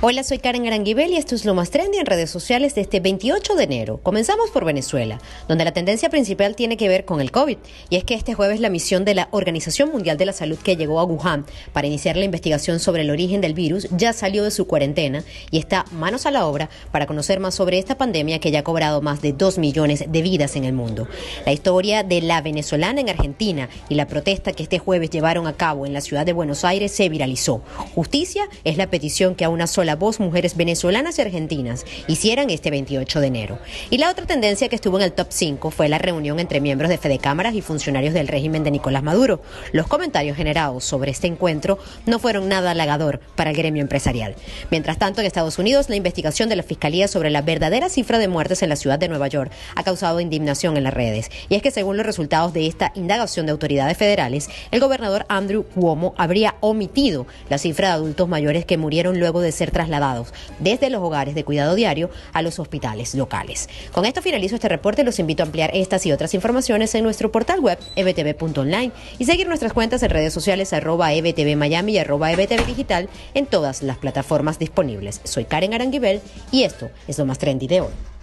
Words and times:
Hola, 0.00 0.22
soy 0.22 0.38
Karen 0.38 0.64
Aranguibel 0.64 1.10
y 1.10 1.16
esto 1.16 1.34
es 1.34 1.44
lo 1.44 1.54
más 1.54 1.70
trendy 1.70 1.98
en 1.98 2.06
redes 2.06 2.30
sociales 2.30 2.76
de 2.76 2.82
este 2.82 3.00
28 3.00 3.56
de 3.56 3.64
enero. 3.64 3.98
Comenzamos 4.00 4.48
por 4.50 4.64
Venezuela, 4.64 5.20
donde 5.48 5.64
la 5.64 5.72
tendencia 5.72 6.08
principal 6.08 6.54
tiene 6.54 6.76
que 6.76 6.88
ver 6.88 7.04
con 7.04 7.20
el 7.20 7.32
COVID. 7.32 7.56
Y 7.90 7.96
es 7.96 8.04
que 8.04 8.14
este 8.14 8.32
jueves 8.32 8.60
la 8.60 8.68
misión 8.68 9.04
de 9.04 9.16
la 9.16 9.26
Organización 9.32 9.90
Mundial 9.90 10.16
de 10.16 10.26
la 10.26 10.32
Salud 10.32 10.56
que 10.56 10.76
llegó 10.76 11.00
a 11.00 11.04
Wuhan 11.04 11.46
para 11.72 11.88
iniciar 11.88 12.16
la 12.16 12.24
investigación 12.24 12.78
sobre 12.78 13.02
el 13.02 13.10
origen 13.10 13.40
del 13.40 13.54
virus 13.54 13.88
ya 13.90 14.12
salió 14.12 14.44
de 14.44 14.52
su 14.52 14.68
cuarentena 14.68 15.24
y 15.50 15.58
está 15.58 15.84
manos 15.90 16.26
a 16.26 16.30
la 16.30 16.46
obra 16.46 16.70
para 16.92 17.06
conocer 17.06 17.40
más 17.40 17.56
sobre 17.56 17.78
esta 17.78 17.98
pandemia 17.98 18.38
que 18.38 18.52
ya 18.52 18.60
ha 18.60 18.64
cobrado 18.64 19.02
más 19.02 19.20
de 19.20 19.32
2 19.32 19.58
millones 19.58 20.04
de 20.06 20.22
vidas 20.22 20.54
en 20.54 20.62
el 20.62 20.74
mundo. 20.74 21.08
La 21.44 21.50
historia 21.50 22.04
de 22.04 22.22
la 22.22 22.40
venezolana 22.40 23.00
en 23.00 23.08
Argentina 23.08 23.68
y 23.88 23.96
la 23.96 24.06
protesta 24.06 24.52
que 24.52 24.62
este 24.62 24.78
jueves 24.78 25.10
llevaron 25.10 25.48
a 25.48 25.56
cabo 25.56 25.86
en 25.86 25.92
la 25.92 26.02
ciudad 26.02 26.24
de 26.24 26.34
Buenos 26.34 26.64
Aires 26.64 26.92
se 26.92 27.08
viralizó. 27.08 27.62
Justicia 27.96 28.48
es 28.62 28.76
la 28.76 28.90
petición 28.90 29.34
que 29.34 29.44
a 29.44 29.48
una 29.48 29.66
sola 29.66 29.87
voz 29.96 30.20
mujeres 30.20 30.56
venezolanas 30.56 31.18
y 31.18 31.22
argentinas 31.22 31.84
hicieran 32.06 32.50
este 32.50 32.70
28 32.70 33.20
de 33.20 33.26
enero. 33.26 33.58
Y 33.90 33.98
la 33.98 34.10
otra 34.10 34.26
tendencia 34.26 34.68
que 34.68 34.76
estuvo 34.76 34.98
en 34.98 35.04
el 35.04 35.12
top 35.12 35.28
5 35.30 35.70
fue 35.70 35.88
la 35.88 35.98
reunión 35.98 36.40
entre 36.40 36.60
miembros 36.60 36.90
de 36.90 36.98
Fede 36.98 37.18
Cámaras 37.18 37.54
y 37.54 37.62
funcionarios 37.62 38.14
del 38.14 38.28
régimen 38.28 38.64
de 38.64 38.70
Nicolás 38.70 39.02
Maduro. 39.02 39.40
Los 39.72 39.86
comentarios 39.86 40.36
generados 40.36 40.84
sobre 40.84 41.10
este 41.10 41.26
encuentro 41.26 41.78
no 42.06 42.18
fueron 42.18 42.48
nada 42.48 42.72
halagador 42.72 43.20
para 43.36 43.50
el 43.50 43.56
gremio 43.56 43.82
empresarial. 43.82 44.34
Mientras 44.70 44.98
tanto, 44.98 45.20
en 45.20 45.26
Estados 45.26 45.58
Unidos, 45.58 45.88
la 45.88 45.96
investigación 45.96 46.48
de 46.48 46.56
la 46.56 46.62
Fiscalía 46.62 47.08
sobre 47.08 47.30
la 47.30 47.42
verdadera 47.42 47.88
cifra 47.88 48.18
de 48.18 48.28
muertes 48.28 48.62
en 48.62 48.68
la 48.68 48.76
ciudad 48.76 48.98
de 48.98 49.08
Nueva 49.08 49.28
York 49.28 49.52
ha 49.74 49.82
causado 49.82 50.20
indignación 50.20 50.76
en 50.76 50.84
las 50.84 50.94
redes. 50.94 51.30
Y 51.48 51.54
es 51.54 51.62
que 51.62 51.70
según 51.70 51.96
los 51.96 52.06
resultados 52.06 52.52
de 52.52 52.66
esta 52.66 52.92
indagación 52.94 53.46
de 53.46 53.52
autoridades 53.52 53.96
federales, 53.96 54.48
el 54.70 54.80
gobernador 54.80 55.26
Andrew 55.28 55.64
Cuomo 55.64 56.14
habría 56.16 56.56
omitido 56.60 57.26
la 57.48 57.58
cifra 57.58 57.88
de 57.88 57.94
adultos 57.94 58.28
mayores 58.28 58.64
que 58.64 58.76
murieron 58.76 59.18
luego 59.18 59.40
de 59.40 59.52
ser 59.52 59.70
trasladados 59.78 60.34
desde 60.58 60.90
los 60.90 61.00
hogares 61.00 61.36
de 61.36 61.44
cuidado 61.44 61.76
diario 61.76 62.10
a 62.32 62.42
los 62.42 62.58
hospitales 62.58 63.14
locales. 63.14 63.68
Con 63.92 64.06
esto 64.06 64.22
finalizo 64.22 64.56
este 64.56 64.68
reporte. 64.68 65.04
Los 65.04 65.20
invito 65.20 65.44
a 65.44 65.46
ampliar 65.46 65.70
estas 65.72 66.04
y 66.04 66.10
otras 66.10 66.34
informaciones 66.34 66.92
en 66.96 67.04
nuestro 67.04 67.30
portal 67.30 67.60
web 67.60 67.78
ebtv.online 67.94 68.90
y 69.20 69.24
seguir 69.24 69.46
nuestras 69.46 69.72
cuentas 69.72 70.02
en 70.02 70.10
redes 70.10 70.32
sociales 70.32 70.72
arroba 70.72 71.12
ebtv 71.12 71.56
Miami 71.56 71.92
y 71.92 71.98
arroba 71.98 72.32
ebtv 72.32 72.66
digital 72.66 73.08
en 73.34 73.46
todas 73.46 73.84
las 73.84 73.98
plataformas 73.98 74.58
disponibles. 74.58 75.20
Soy 75.22 75.44
Karen 75.44 75.74
Aranguibel 75.74 76.20
y 76.50 76.64
esto 76.64 76.90
es 77.06 77.16
lo 77.18 77.24
más 77.24 77.38
trendy 77.38 77.68
de 77.68 77.82
hoy. 77.82 78.17